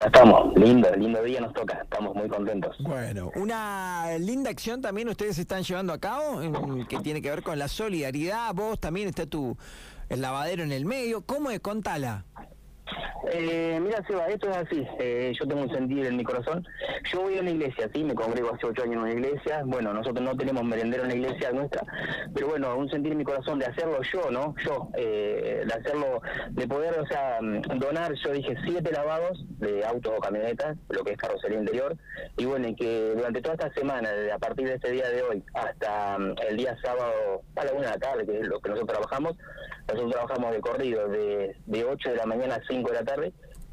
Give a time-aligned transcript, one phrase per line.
[0.00, 2.76] Estamos, lindo, lindo día nos toca, estamos muy contentos.
[2.78, 7.58] Bueno, una linda acción también ustedes están llevando a cabo, que tiene que ver con
[7.58, 9.56] la solidaridad, vos también está tu
[10.08, 11.58] el lavadero en el medio, ¿cómo es?
[11.58, 12.24] Contala.
[13.32, 14.86] Eh, mira, Seba, esto es así.
[14.98, 16.66] Eh, yo tengo un sentir en mi corazón.
[17.12, 19.62] Yo voy a una iglesia, sí, me congrego hace ocho años en una iglesia.
[19.64, 21.82] Bueno, nosotros no tenemos merendero en la iglesia nuestra,
[22.34, 24.54] pero bueno, un sentir en mi corazón de hacerlo yo, ¿no?
[24.64, 27.38] Yo, eh, de hacerlo, de poder, o sea,
[27.76, 31.96] donar, yo dije, siete lavados de autos o camionetas, lo que es carrocería interior.
[32.36, 35.22] Y bueno, y que durante toda esta semana, desde a partir de este día de
[35.22, 38.60] hoy hasta mm, el día sábado a la una de la tarde, que es lo
[38.60, 39.36] que nosotros trabajamos,
[39.88, 43.07] nosotros trabajamos de corrido de, de 8 de la mañana a 5 de la tarde,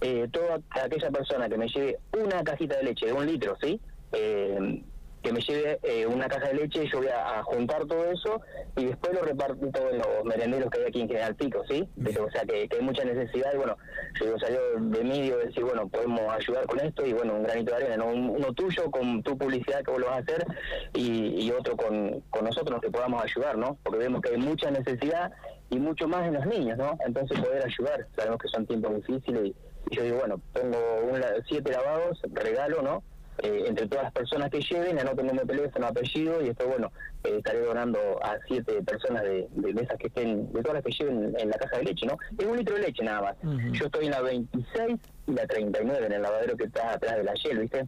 [0.02, 3.80] eh, toda aquella persona que me lleve una cajita de leche de un litro, ¿sí?
[4.12, 4.84] Eh,
[5.26, 8.42] que me lleve eh, una caja de leche, yo voy a, juntar todo eso
[8.78, 9.56] y después lo reparto
[9.90, 11.90] en los merenderos que hay aquí en General Pico, ¿sí?
[12.04, 13.76] Pero, o sea, que, hay mucha necesidad y bueno,
[14.22, 17.72] yo salió de mí digo, decir, bueno, podemos ayudar con esto y bueno, un granito
[17.72, 18.08] de arena, ¿no?
[18.10, 20.46] uno tuyo con tu publicidad que vos lo vas a hacer
[20.94, 23.80] y, otro con, con nosotros que podamos ayudar, ¿no?
[23.82, 25.32] Porque vemos que hay mucha necesidad
[25.72, 26.98] y mucho más en los niños, ¿no?
[27.06, 29.54] Entonces poder ayudar, sabemos que son tiempos difíciles
[29.90, 30.78] y yo digo, bueno, pongo
[31.12, 33.04] un, siete lavados, regalo, ¿no?
[33.46, 36.68] Eh, entre todas las personas que lleven, anoto el número de teléfono, apellido y después,
[36.68, 36.92] bueno,
[37.24, 40.92] eh, estaré donando a siete personas de, de, esas que estén, de todas las que
[40.92, 42.18] lleven en la caja de leche, ¿no?
[42.40, 43.36] Es un litro de leche nada más.
[43.72, 47.24] Yo estoy en la 26 y la 39 en el lavadero que está atrás de
[47.24, 47.86] la Shell, ¿viste?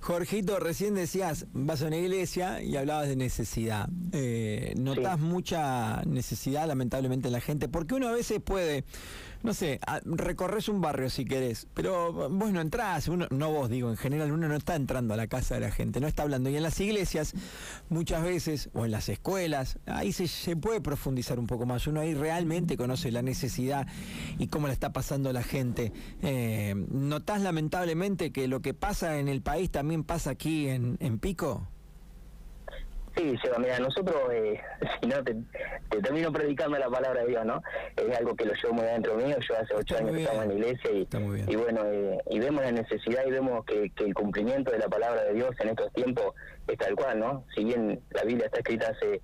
[0.00, 3.88] Jorgito, recién decías, vas a una iglesia y hablabas de necesidad.
[4.12, 7.68] Eh, ¿Notas mucha necesidad, lamentablemente, en la gente?
[7.68, 8.84] Porque uno a veces puede,
[9.42, 13.90] no sé, recorres un barrio si querés, pero vos no entrás, uno, no vos digo,
[13.90, 16.48] en general uno no está entrando a la casa de la gente, no está hablando.
[16.48, 17.34] Y en las iglesias,
[17.90, 21.86] muchas veces, o en las escuelas, ahí se, se puede profundizar un poco más.
[21.86, 23.86] Uno ahí realmente conoce la necesidad
[24.38, 25.92] y cómo la está pasando la gente.
[26.22, 30.96] Eh, ¿Notás lamentablemente que lo que pasa en el país también también pasa aquí en,
[31.00, 31.66] en Pico?
[33.16, 34.60] Sí, Seba, mira, nosotros, eh,
[35.02, 35.34] si no, te,
[36.00, 37.60] termino predicando la palabra de Dios, ¿no?
[37.96, 40.48] Es algo que lo llevo muy adentro mío, yo hace ocho años que estamos en
[40.50, 41.08] la iglesia y,
[41.48, 44.88] y bueno, eh, y vemos la necesidad y vemos que, que, el cumplimiento de la
[44.88, 46.34] palabra de Dios en estos tiempos
[46.68, 47.44] es tal cual, ¿no?
[47.54, 49.20] Si bien la Biblia está escrita hace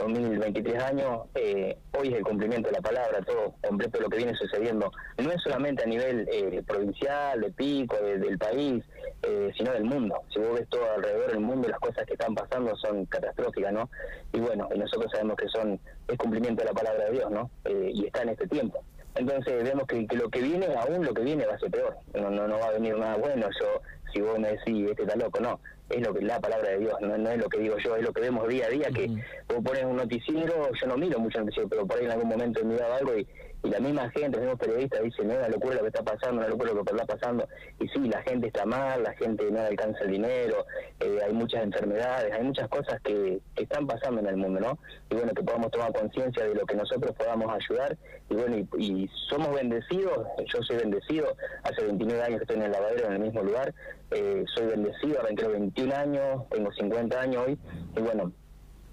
[0.00, 4.34] 2023 años, eh, hoy es el cumplimiento de la palabra, todo completo lo que viene
[4.34, 8.84] sucediendo, no es solamente a nivel eh, provincial, de pico, del país,
[9.22, 10.22] eh, sino del mundo.
[10.32, 13.90] Si vos ves todo alrededor del mundo, las cosas que están pasando son catastróficas, ¿no?
[14.32, 15.78] Y bueno, y nosotros sabemos que son
[16.08, 17.50] es cumplimiento de la palabra de Dios, ¿no?
[17.64, 18.82] y está en este tiempo.
[19.14, 21.96] Entonces vemos que, lo que viene, aún lo que viene va a ser peor.
[22.14, 23.48] No, no, no va a venir nada bueno.
[23.60, 25.60] Yo, si vos me decís, este está loco, no
[25.90, 28.02] es lo que la palabra de Dios, no, no, es lo que digo yo, es
[28.02, 29.08] lo que vemos día a día, que
[29.48, 32.60] vos pones un noticiero, yo no miro mucho noticiero, pero por ahí en algún momento
[32.60, 33.26] he mirado algo y,
[33.62, 36.38] la misma gente, los mismos periodistas dicen, no es una locura lo que está pasando,
[36.38, 37.48] una locura lo que está pasando,
[37.78, 40.66] y sí, la gente está mal, la gente no alcanza el dinero,
[41.00, 44.78] eh, hay muchas enfermedades, hay muchas cosas que, están pasando en el mundo, ¿no?
[45.10, 47.96] Y bueno, que podamos tomar conciencia de lo que nosotros podamos ayudar,
[48.30, 52.72] y bueno, y, somos bendecidos, yo soy bendecido, hace 29 años que estoy en el
[52.72, 53.74] lavadero, en el mismo lugar,
[54.12, 57.58] eh, soy bendecido, creo 20 años, tengo 50 años hoy,
[57.96, 58.32] y bueno,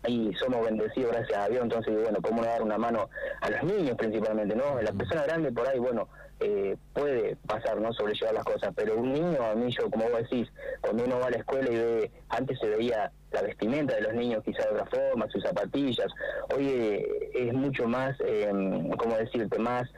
[0.07, 3.09] y somos bendecidos gracias a Dios, entonces, bueno, cómo dar una mano
[3.41, 4.81] a los niños principalmente, ¿no?
[4.81, 6.07] La persona grande por ahí, bueno,
[6.39, 7.91] eh, puede pasar, ¿no?
[7.93, 10.47] Sobrellevar las cosas, pero un niño, a mí yo, como vos decís,
[10.81, 14.13] cuando uno va a la escuela y ve, antes se veía la vestimenta de los
[14.13, 16.07] niños quizá de otra forma, sus zapatillas,
[16.55, 18.49] hoy eh, es mucho más, eh,
[18.97, 19.59] ¿cómo decirte?
[19.59, 19.89] Más...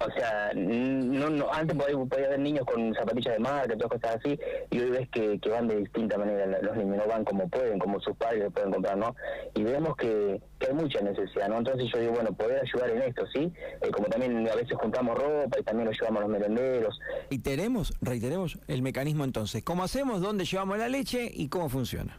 [0.00, 4.16] O sea, no, no antes podía, podía haber niños con zapatillas de marca, todas cosas
[4.16, 4.38] así,
[4.70, 7.78] y hoy ves que, que van de distinta manera, los niños no van como pueden,
[7.78, 9.14] como sus padres pueden comprar, ¿no?
[9.54, 11.58] Y vemos que, hay mucha necesidad, ¿no?
[11.58, 13.52] Entonces yo digo, bueno, poder ayudar en esto, ¿sí?
[13.82, 16.98] Eh, como también a veces compramos ropa y también lo llevamos a los merenderos.
[17.28, 20.22] Y tenemos, reiteremos, el mecanismo entonces, ¿cómo hacemos?
[20.22, 22.18] ¿Dónde llevamos la leche y cómo funciona?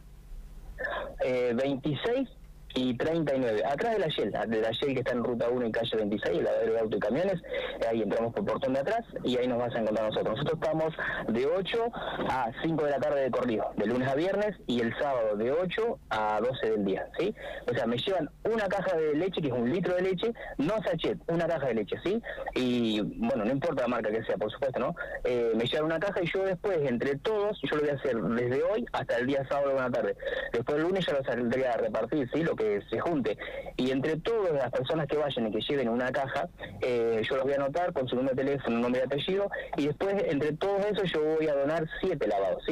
[1.24, 2.28] Eh, 26
[2.74, 3.62] y 39.
[3.64, 6.38] Atrás de la Shell, de la Shell que está en ruta 1 y calle 26,
[6.38, 7.42] el lavadero de auto y camiones,
[7.88, 10.36] ahí entramos por portón de atrás y ahí nos vas a encontrar nosotros.
[10.36, 10.94] Nosotros estamos
[11.28, 11.92] de 8
[12.28, 15.52] a 5 de la tarde de corrido, de lunes a viernes y el sábado de
[15.52, 17.34] 8 a 12 del día, ¿sí?
[17.70, 20.82] O sea, me llevan una caja de leche, que es un litro de leche, no
[20.82, 22.22] sachet, una caja de leche, ¿sí?
[22.54, 24.94] Y bueno, no importa la marca que sea, por supuesto, ¿no?
[25.24, 28.16] Eh, me llevan una caja y yo después, entre todos, yo lo voy a hacer
[28.16, 30.16] desde hoy hasta el día sábado de la tarde.
[30.52, 32.42] Después el lunes ya lo saldría a repartir, ¿sí?
[32.42, 32.56] Lo
[32.90, 33.36] se junte.
[33.76, 36.48] Y entre todas las personas que vayan y que lleven una caja,
[36.80, 39.86] eh, yo los voy a anotar con su número de teléfono, nombre y apellido, y
[39.86, 42.62] después entre todos esos yo voy a donar siete lavados.